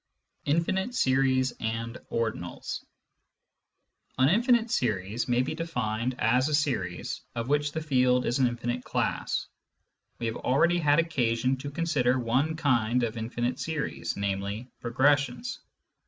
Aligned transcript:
CHAPTER 0.45 0.49
IX 0.49 0.57
INFINITE 0.57 0.95
SERIES 0.95 1.53
AND 1.59 1.97
ORDINALS 2.09 2.83
An" 4.17 4.29
infinite 4.29 4.71
series" 4.71 5.27
may 5.29 5.43
be 5.43 5.53
defined 5.53 6.15
as 6.17 6.49
a 6.49 6.55
series 6.55 7.21
of 7.35 7.49
which 7.49 7.71
the 7.71 7.83
field 7.83 8.25
is 8.25 8.39
an 8.39 8.47
infinite 8.47 8.83
class. 8.83 9.45
We 10.17 10.25
have 10.25 10.37
already 10.37 10.79
had 10.79 10.97
occasion 10.97 11.55
to 11.57 11.69
consider 11.69 12.17
one 12.17 12.55
kind 12.55 13.03
of 13.03 13.15
infinite 13.15 13.59
series, 13.59 14.17
namely, 14.17 14.71
progressions. 14.79 15.59